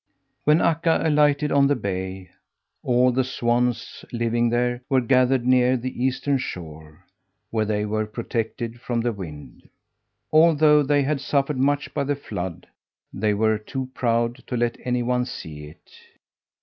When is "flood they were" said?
12.15-13.59